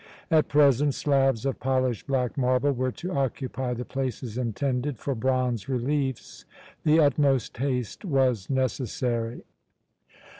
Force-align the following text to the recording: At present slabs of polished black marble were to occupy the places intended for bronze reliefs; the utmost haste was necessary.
At 0.31 0.47
present 0.47 0.95
slabs 0.95 1.45
of 1.45 1.59
polished 1.59 2.07
black 2.07 2.35
marble 2.35 2.71
were 2.71 2.91
to 2.93 3.11
occupy 3.11 3.75
the 3.75 3.85
places 3.85 4.35
intended 4.35 4.97
for 4.97 5.13
bronze 5.13 5.69
reliefs; 5.69 6.43
the 6.83 6.99
utmost 6.99 7.55
haste 7.57 8.03
was 8.03 8.49
necessary. 8.49 9.43